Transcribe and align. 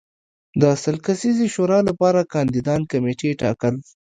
د 0.61 0.63
سل 0.83 0.95
کسیزې 1.05 1.47
شورا 1.53 1.79
لپاره 1.89 2.29
کاندیدان 2.33 2.81
کمېټې 2.91 3.29
ټاکل 3.41 3.75